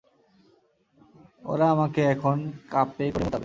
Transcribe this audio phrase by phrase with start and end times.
[1.43, 2.37] ওরা আমাকে এখন
[2.71, 3.39] কাপে করে মুতাবে।